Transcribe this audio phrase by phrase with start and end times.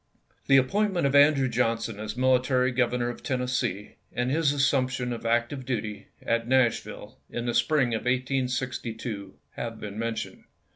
[0.47, 4.31] T 1 1HE appointment of Andrew Johnson as mili J tary governor of Tennessee, and
[4.31, 9.99] his assump tion of active duty, at Nashville, in the spring of 1862, have been
[9.99, 10.45] mentioned.